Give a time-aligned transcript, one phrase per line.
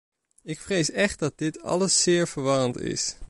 [0.43, 3.15] Ik vrees echt dat dit alles zeer verwarrend is.